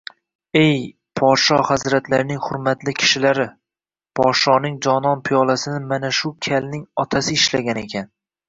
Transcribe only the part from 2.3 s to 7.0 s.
hurmatli kishilari, podshoning jonon piyolasini mana shu kalning